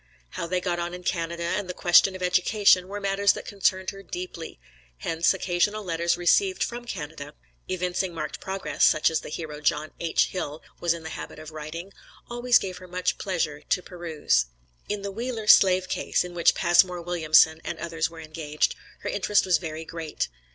[0.31, 3.91] How they got on in Canada, and the question of education, were matters that concerned
[3.91, 4.59] her deeply;
[4.97, 7.35] hence, occasional letters received from Canada,
[7.67, 10.29] evincing marked progress, such as the hero John H.
[10.29, 11.93] Hill was in the habit of writing,
[12.31, 14.47] always gave her much pleasure to peruse.
[14.89, 19.45] In the Wheeler slave case, in which Passmore Williamson and others were engaged, her interest
[19.45, 20.29] was very great.